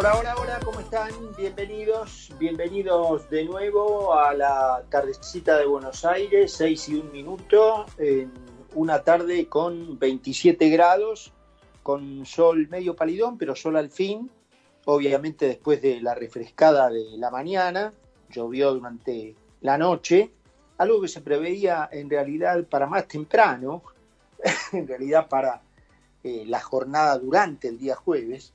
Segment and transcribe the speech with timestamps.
[0.00, 1.10] Hola, hola, hola, ¿cómo están?
[1.36, 8.32] Bienvenidos, bienvenidos de nuevo a la tardecita de Buenos Aires, 6 y un minuto, en
[8.74, 11.34] una tarde con 27 grados,
[11.82, 14.30] con sol medio palidón, pero sol al fin,
[14.86, 17.92] obviamente después de la refrescada de la mañana,
[18.30, 20.30] llovió durante la noche,
[20.78, 23.82] algo que se preveía en realidad para más temprano,
[24.72, 25.60] en realidad para
[26.24, 28.54] eh, la jornada durante el día jueves,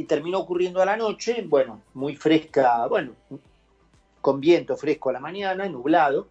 [0.00, 3.12] y terminó ocurriendo a la noche, bueno, muy fresca, bueno,
[4.22, 6.28] con viento fresco a la mañana, nublado,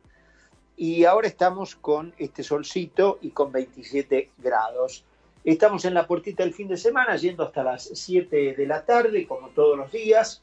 [0.76, 5.06] y ahora estamos con este solcito y con 27 grados.
[5.44, 9.28] Estamos en la puertita del fin de semana, yendo hasta las 7 de la tarde,
[9.28, 10.42] como todos los días,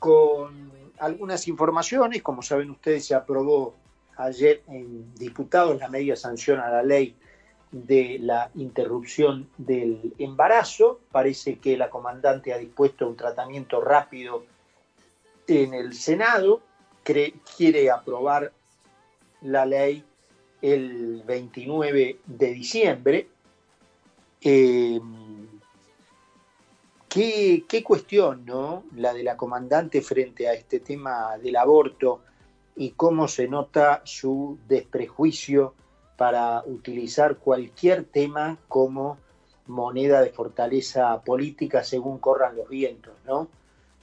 [0.00, 2.20] con algunas informaciones.
[2.20, 3.76] Como saben ustedes, se aprobó
[4.16, 7.14] ayer en diputados la media sanción a la ley
[7.72, 11.00] de la interrupción del embarazo.
[11.12, 14.44] Parece que la comandante ha dispuesto un tratamiento rápido
[15.46, 16.60] en el Senado,
[17.02, 18.52] quiere aprobar
[19.42, 20.04] la ley
[20.62, 23.28] el 29 de diciembre.
[24.42, 25.00] Eh,
[27.08, 28.84] ¿qué, ¿Qué cuestión, no?
[28.96, 32.22] La de la comandante frente a este tema del aborto
[32.76, 35.74] y cómo se nota su desprejuicio
[36.20, 39.16] para utilizar cualquier tema como
[39.66, 43.48] moneda de fortaleza política según corran los vientos, ¿no?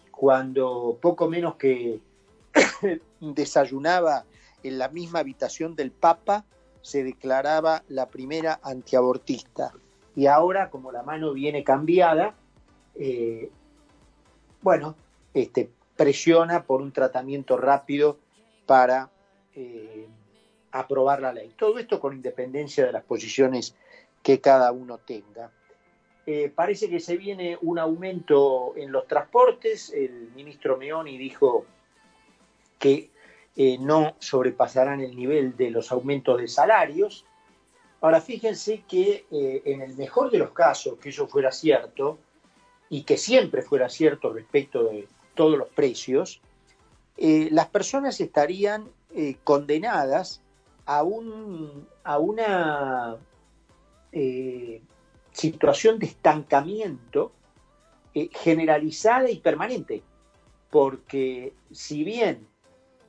[0.09, 1.99] Cuando poco menos que
[3.19, 4.25] desayunaba
[4.63, 6.43] en la misma habitación del Papa,
[6.81, 9.71] se declaraba la primera antiabortista.
[10.15, 12.33] Y ahora, como la mano viene cambiada,
[12.95, 13.51] eh,
[14.63, 14.95] bueno,
[15.35, 18.17] este, presiona por un tratamiento rápido
[18.65, 19.11] para
[19.53, 20.07] eh,
[20.79, 21.53] aprobar la ley.
[21.57, 23.75] Todo esto con independencia de las posiciones
[24.21, 25.51] que cada uno tenga.
[26.25, 29.93] Eh, parece que se viene un aumento en los transportes.
[29.93, 31.65] El ministro Meoni dijo
[32.77, 33.09] que
[33.55, 37.25] eh, no sobrepasarán el nivel de los aumentos de salarios.
[38.01, 42.19] Ahora fíjense que eh, en el mejor de los casos, que eso fuera cierto,
[42.89, 46.41] y que siempre fuera cierto respecto de todos los precios,
[47.17, 48.91] las personas estarían
[49.43, 50.41] condenadas
[50.87, 51.03] a,
[52.17, 53.17] una
[54.13, 54.81] eh,
[55.31, 57.33] situación de estancamiento
[58.13, 60.01] eh, generalizada y permanente,
[60.71, 62.47] porque si bien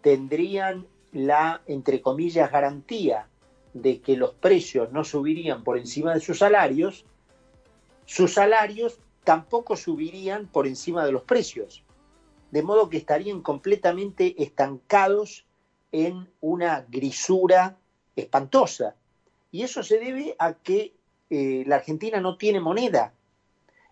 [0.03, 3.29] tendrían la, entre comillas, garantía
[3.73, 7.07] de que los precios no subirían por encima de sus salarios,
[8.07, 11.85] sus salarios tampoco subirían por encima de los precios,
[12.51, 15.47] de modo que estarían completamente estancados
[15.93, 17.77] en una grisura
[18.17, 18.95] espantosa.
[19.51, 20.95] Y eso se debe a que
[21.31, 23.13] eh, la Argentina no tiene moneda.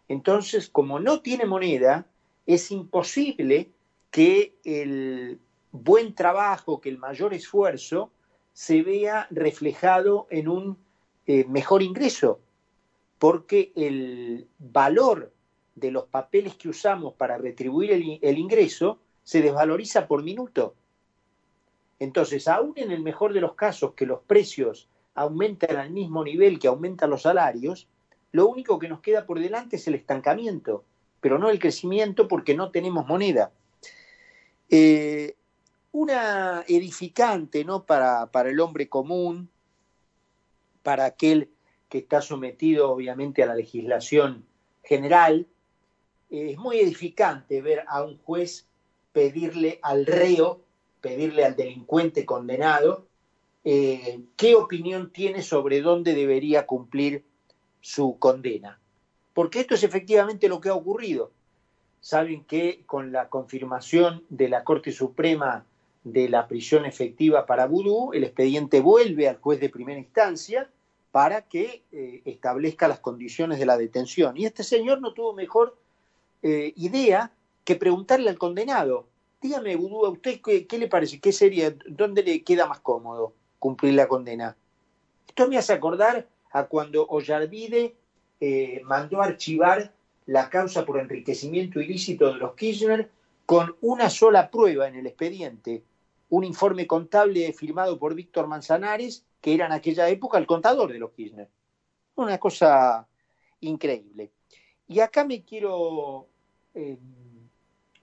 [0.08, 2.06] Entonces, como no tiene moneda,
[2.46, 3.70] es imposible
[4.10, 5.40] que el
[5.72, 8.10] buen trabajo, que el mayor esfuerzo
[8.52, 10.78] se vea reflejado en un
[11.26, 12.40] eh, mejor ingreso,
[13.18, 15.32] porque el valor
[15.74, 20.74] de los papeles que usamos para retribuir el ingreso se desvaloriza por minuto.
[21.98, 26.58] Entonces, aún en el mejor de los casos que los precios aumentan al mismo nivel
[26.58, 27.88] que aumentan los salarios,
[28.32, 30.84] lo único que nos queda por delante es el estancamiento,
[31.20, 33.50] pero no el crecimiento porque no tenemos moneda.
[34.68, 35.36] Eh,
[35.92, 37.86] una edificante ¿no?
[37.86, 39.48] para, para el hombre común,
[40.82, 41.50] para aquel
[41.88, 44.44] que está sometido obviamente a la legislación
[44.82, 45.46] general,
[46.28, 48.66] es muy edificante ver a un juez
[49.12, 50.65] pedirle al reo
[51.06, 53.06] pedirle al delincuente condenado
[53.62, 57.22] eh, qué opinión tiene sobre dónde debería cumplir
[57.80, 58.80] su condena.
[59.32, 61.30] Porque esto es efectivamente lo que ha ocurrido.
[62.00, 65.64] Saben que con la confirmación de la Corte Suprema
[66.02, 70.68] de la prisión efectiva para Vudú, el expediente vuelve al juez de primera instancia
[71.12, 74.36] para que eh, establezca las condiciones de la detención.
[74.36, 75.78] Y este señor no tuvo mejor
[76.42, 77.30] eh, idea
[77.62, 79.06] que preguntarle al condenado,
[79.46, 81.20] dígame, Budú, ¿a usted qué, le parece?
[81.20, 81.74] ¿Qué sería?
[81.86, 84.56] ¿Dónde le queda más cómodo cumplir la condena?
[85.28, 87.94] Esto me hace acordar a cuando Ollarvide
[88.40, 89.92] eh, mandó archivar
[90.26, 93.10] la causa por enriquecimiento ilícito de los Kirchner
[93.44, 95.84] con una sola prueba en el expediente,
[96.30, 100.98] un informe contable firmado por Víctor Manzanares, que era en aquella época el contador de
[100.98, 101.48] los Kirchner.
[102.16, 103.06] Una cosa
[103.60, 104.32] increíble.
[104.88, 106.26] Y acá me quiero
[106.74, 106.98] eh,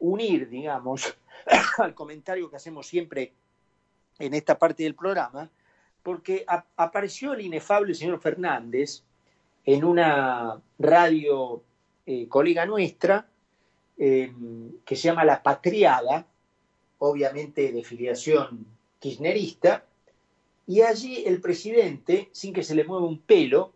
[0.03, 1.17] unir, digamos,
[1.77, 3.33] al comentario que hacemos siempre
[4.19, 5.49] en esta parte del programa,
[6.03, 6.45] porque
[6.75, 9.03] apareció el inefable señor Fernández
[9.65, 11.63] en una radio
[12.05, 13.27] eh, colega nuestra
[13.95, 16.25] que se llama La Patriada,
[16.97, 18.65] obviamente de filiación
[18.99, 19.85] kirchnerista,
[20.65, 23.71] y allí el presidente, sin que se le mueva un pelo,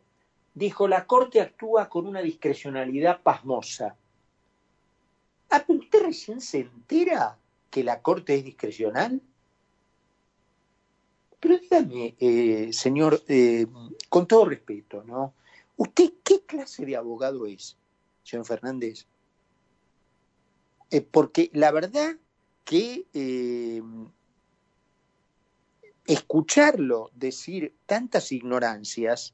[0.53, 3.95] dijo, la Corte actúa con una discrecionalidad pasmosa.
[5.67, 7.37] Usted recién se entera
[7.69, 9.21] que la Corte es discrecional.
[11.39, 13.67] Pero dígame, eh, señor, eh,
[14.09, 15.33] con todo respeto, ¿no?
[15.77, 17.77] ¿Usted qué clase de abogado es,
[18.23, 19.05] señor Fernández?
[20.89, 22.17] Eh, porque la verdad
[22.65, 23.05] que
[26.05, 29.33] escucharlo decir tantas ignorancias,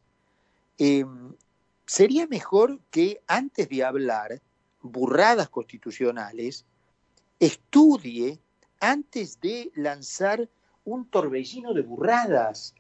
[1.88, 4.42] sería mejor que antes de hablar
[4.83, 6.65] burradas constitucionales,
[7.39, 8.39] estudie
[8.80, 10.47] antes de lanzar
[10.85, 12.75] un torbellino de burradas.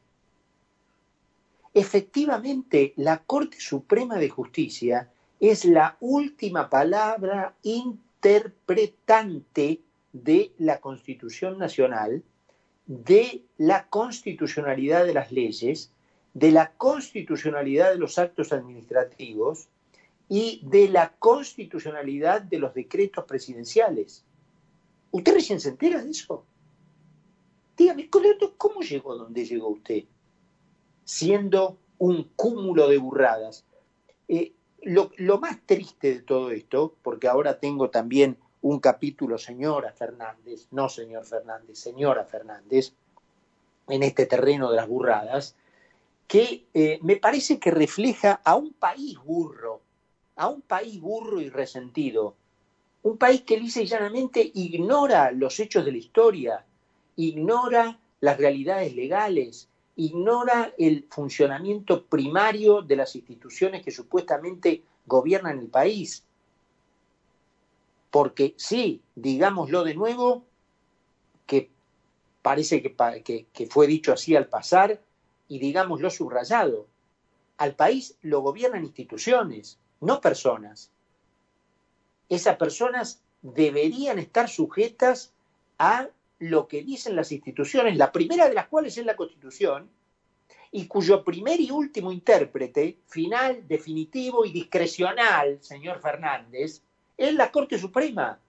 [1.73, 5.09] Efectivamente, la Corte Suprema de Justicia
[5.39, 12.21] es la última palabra interpretante de la Constitución Nacional,
[12.85, 15.91] de la constitucionalidad de las leyes,
[16.33, 19.69] de la constitucionalidad de los actos administrativos
[20.29, 24.25] y de la constitucionalidad de los decretos presidenciales.
[25.11, 26.45] ¿Usted recién se entera de eso?
[27.77, 30.03] Dígame, ¿cómo llegó donde llegó usted?
[31.03, 33.65] Siendo un cúmulo de burradas.
[34.27, 40.67] Eh, lo, más triste de todo esto, porque ahora tengo también un capítulo, señora Fernández,
[40.71, 42.93] no señor Fernández, señora Fernández,
[43.87, 45.55] en este terreno de las burradas,
[46.27, 49.81] que eh, me parece que refleja a un país burro,
[50.43, 52.35] a un país burro y resentido,
[53.03, 56.65] un país que lisa y llanamente ignora los hechos de la historia,
[57.15, 65.67] ignora las realidades legales, ignora el funcionamiento primario de las instituciones que supuestamente gobiernan el
[65.67, 66.25] país.
[68.11, 70.43] Porque sí, digámoslo de nuevo,
[71.47, 71.69] que
[72.41, 75.01] parece que, que fue dicho así al pasar,
[75.47, 76.87] y digámoslo subrayado,
[77.57, 80.91] al país lo gobiernan instituciones, no personas.
[82.29, 85.33] Esas personas deberían estar sujetas
[85.77, 86.09] a
[86.39, 89.89] lo que dicen las instituciones, la primera de las cuales es la Constitución,
[90.71, 96.81] y cuyo primer y último intérprete, final, definitivo y discrecional, señor Fernández,
[97.15, 98.39] es la Corte Suprema.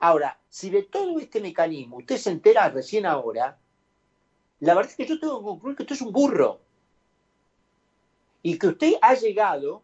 [0.00, 3.58] Ahora, si de todo este mecanismo usted se entera recién ahora,
[4.60, 6.60] la verdad es que yo tengo que concluir que usted es un burro
[8.42, 9.82] y que usted ha llegado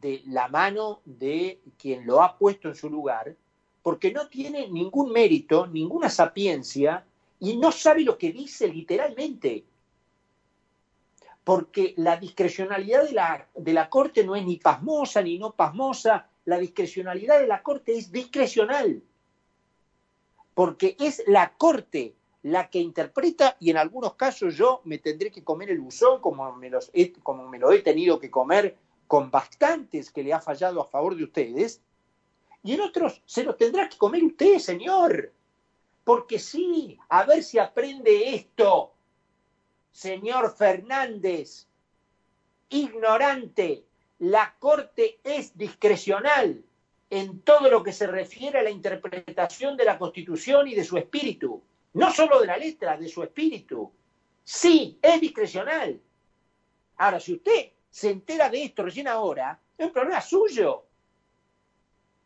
[0.00, 3.36] de la mano de quien lo ha puesto en su lugar
[3.82, 7.04] porque no tiene ningún mérito, ninguna sapiencia
[7.40, 9.64] y no sabe lo que dice literalmente.
[11.44, 16.28] Porque la discrecionalidad de la, de la Corte no es ni pasmosa ni no pasmosa,
[16.44, 19.02] la discrecionalidad de la Corte es discrecional.
[20.54, 25.44] Porque es la Corte la que interpreta y en algunos casos yo me tendré que
[25.44, 26.90] comer el buzón como me, los
[27.22, 28.76] como me lo he tenido que comer
[29.12, 31.82] con bastantes que le ha fallado a favor de ustedes,
[32.62, 35.34] y en otros se lo tendrá que comer usted, señor.
[36.02, 38.94] Porque sí, a ver si aprende esto,
[39.92, 41.66] señor Fernández,
[42.70, 43.84] ignorante,
[44.18, 46.64] la Corte es discrecional
[47.10, 50.96] en todo lo que se refiere a la interpretación de la Constitución y de su
[50.96, 53.92] espíritu no solo de la letra, de su espíritu.
[54.42, 56.00] Sí, es discrecional.
[56.96, 60.86] Ahora, si usted se entera de esto recién ahora, es un problema suyo.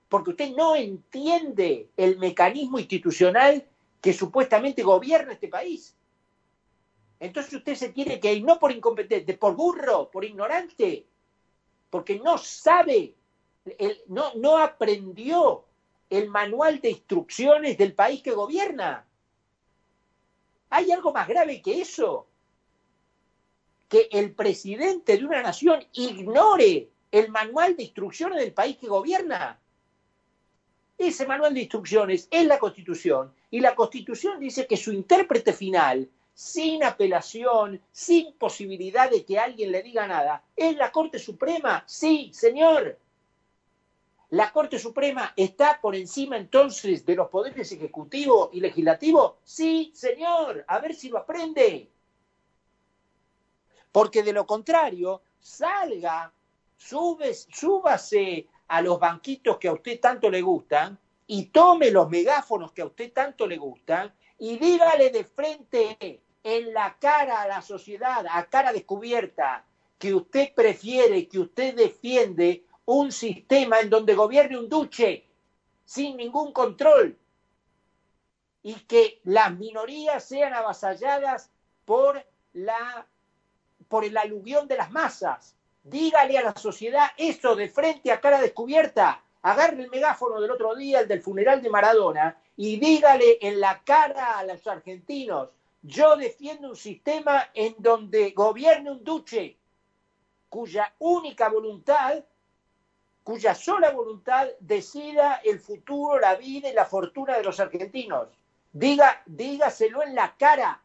[0.09, 3.67] Porque usted no entiende el mecanismo institucional
[4.01, 5.97] que supuestamente gobierna este país.
[7.19, 11.05] Entonces usted se tiene que ir no por incompetente, por burro, por ignorante,
[11.91, 13.17] porque no sabe,
[14.07, 15.65] no, no aprendió
[16.09, 19.05] el manual de instrucciones del país que gobierna.
[20.71, 22.29] ¿Hay algo más grave que eso?
[23.89, 29.59] Que el presidente de una nación ignore el manual de instrucciones del país que gobierna.
[30.99, 36.09] Ese manual de instrucciones es la Constitución y la Constitución dice que su intérprete final,
[36.35, 41.85] sin apelación, sin posibilidad de que alguien le diga nada, es la Corte Suprema.
[41.87, 42.99] Sí, señor.
[44.31, 49.39] ¿La Corte Suprema está por encima entonces de los poderes ejecutivo y legislativo?
[49.45, 51.89] Sí, señor, a ver si lo aprende.
[53.97, 56.31] Porque de lo contrario, salga,
[56.77, 62.73] sube, súbase a los banquitos que a usted tanto le gustan y tome los megáfonos
[62.73, 67.63] que a usted tanto le gustan y dígale de frente en la cara a la
[67.63, 69.65] sociedad, a cara descubierta,
[69.99, 75.25] que usted prefiere, que usted defiende un sistema en donde gobierne un duche
[75.87, 77.19] sin ningún control
[78.63, 81.51] y que las minorías sean avasalladas
[81.87, 82.23] por,
[82.53, 83.07] la,
[83.89, 85.57] por el aluvión de las masas.
[85.83, 89.23] Dígale a la sociedad eso de frente a cara descubierta.
[89.43, 93.83] Agarre el megáfono del otro día, el del funeral de Maradona, y dígale en la
[93.85, 95.51] cara a los argentinos,
[95.83, 99.57] yo defiendo un sistema en donde gobierne un duche
[100.49, 102.25] cuya única voluntad,
[103.23, 108.29] cuya sola voluntad decida el futuro, la vida y la fortuna de los argentinos.
[108.73, 110.83] Diga, dígaselo en la cara,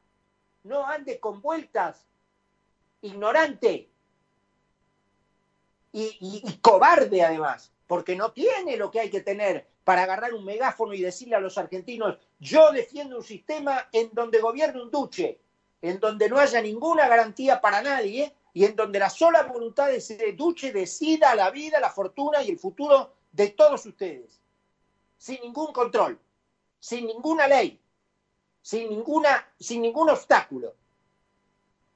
[0.64, 2.06] no ande con vueltas,
[3.02, 3.90] ignorante.
[5.94, 10.94] Y, cobarde además, porque no tiene lo que hay que tener para agarrar un megáfono
[10.94, 15.42] y decirle a los argentinos, yo defiendo un sistema en donde gobierne un duche,
[15.82, 19.98] en donde no haya ninguna garantía para nadie y en donde la sola voluntad de
[19.98, 24.40] ese duche decida la vida, la fortuna y el futuro de todos ustedes,
[25.18, 26.20] sin ningún control,
[26.80, 27.82] sin ninguna ley,
[28.62, 30.76] sin, ninguna, sin ningún obstáculo,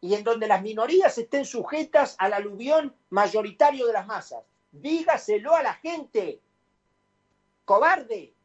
[0.05, 4.43] y en donde las minorías estén sujetas al aluvión mayoritario de las masas.
[4.71, 6.41] Dígaselo a la gente,
[7.65, 8.35] cobarde.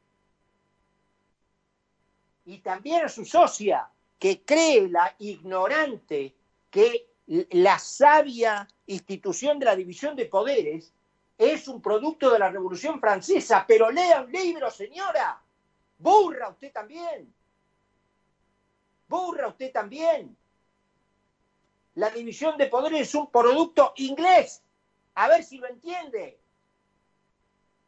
[2.47, 6.35] Y también a su socia, que cree la ignorante
[6.71, 10.95] que la sabia institución de la división de poderes
[11.37, 15.43] es un producto de la Revolución Francesa, pero lea un libro, señora.
[15.99, 17.35] Burra usted también.
[19.07, 20.40] Burra usted también.
[21.95, 24.63] La división de poderes es un producto inglés.
[25.15, 26.41] A ver si lo entiende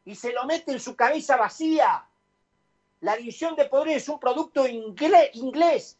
[0.04, 2.06] y se lo mete en su cabeza vacía.
[3.00, 5.98] La división de poderes es un producto inglés.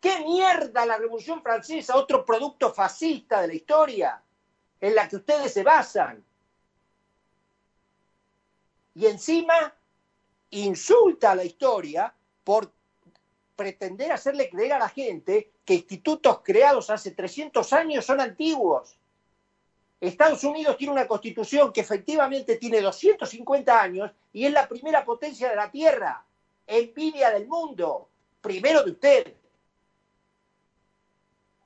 [0.00, 1.96] ¿Qué mierda la Revolución Francesa?
[1.96, 4.22] Otro producto fascista de la historia
[4.80, 6.24] en la que ustedes se basan.
[8.94, 9.74] Y encima
[10.50, 12.14] insulta a la historia
[12.44, 12.72] por
[13.56, 18.96] pretender hacerle creer a la gente que institutos creados hace 300 años son antiguos.
[19.98, 25.48] Estados Unidos tiene una constitución que efectivamente tiene 250 años y es la primera potencia
[25.48, 26.22] de la Tierra,
[26.66, 28.08] envidia del mundo,
[28.42, 29.34] primero de usted.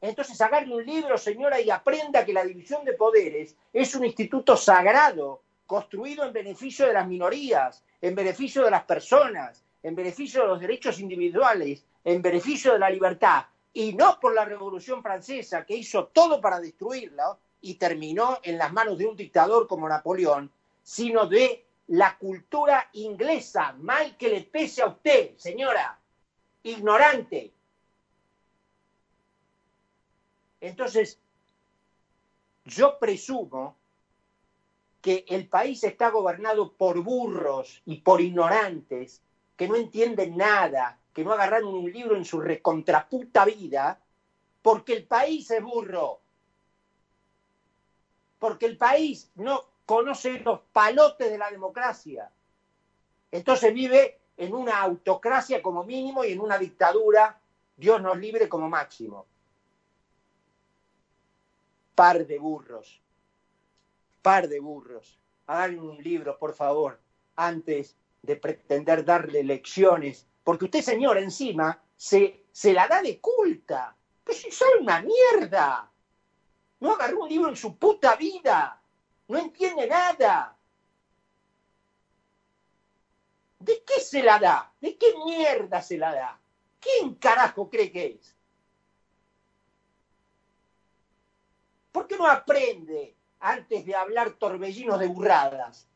[0.00, 4.56] Entonces agarre un libro, señora, y aprenda que la división de poderes es un instituto
[4.56, 10.48] sagrado, construido en beneficio de las minorías, en beneficio de las personas, en beneficio de
[10.48, 15.76] los derechos individuales, en beneficio de la libertad, y no por la Revolución Francesa, que
[15.76, 20.50] hizo todo para destruirla, y terminó en las manos de un dictador como Napoleón,
[20.82, 25.98] sino de la cultura inglesa, mal que le pese a usted, señora,
[26.62, 27.52] ignorante.
[30.60, 31.18] Entonces,
[32.64, 33.76] yo presumo
[35.00, 39.22] que el país está gobernado por burros y por ignorantes
[39.60, 44.00] que no entienden nada, que no agarraron un libro en su recontraputa vida,
[44.62, 46.20] porque el país es burro
[48.38, 52.30] porque el país no conoce los palotes de la democracia.
[53.30, 57.38] Entonces vive en una autocracia como mínimo y en una dictadura,
[57.76, 59.26] Dios nos libre como máximo.
[61.94, 63.02] Par de burros,
[64.22, 65.18] par de burros.
[65.46, 66.98] Hagan un libro, por favor,
[67.36, 73.96] antes de pretender darle lecciones, porque usted, señor, encima se, se la da de culta.
[74.24, 75.90] Pues si son una mierda.
[76.80, 78.80] No agarró un libro en su puta vida.
[79.28, 80.56] No entiende nada.
[83.58, 84.72] ¿De qué se la da?
[84.80, 86.40] ¿De qué mierda se la da?
[86.80, 88.34] ¿Quién carajo cree que es?
[91.92, 95.89] ¿Por qué no aprende antes de hablar torbellinos de burradas?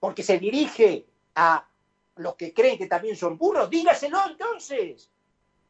[0.00, 1.68] Porque se dirige a
[2.16, 3.70] los que creen que también son burros.
[3.70, 5.10] Dígaselo entonces.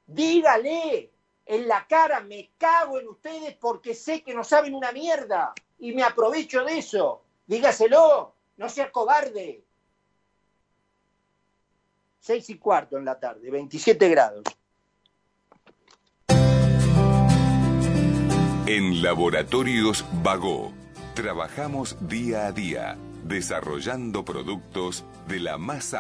[0.07, 1.11] Dígale
[1.47, 5.93] en la cara, me cago en ustedes porque sé que no saben una mierda y
[5.93, 7.25] me aprovecho de eso.
[7.47, 9.65] Dígaselo, no sea cobarde.
[12.21, 14.45] Seis y cuarto en la tarde, 27 grados.
[18.67, 20.73] En Laboratorios Vago,
[21.15, 22.97] trabajamos día a día
[23.31, 25.99] desarrollando productos de la masa